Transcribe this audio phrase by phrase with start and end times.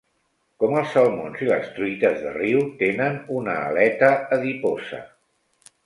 [0.61, 5.07] Com els salmons i les truites de riu tenen una aleta adiposa.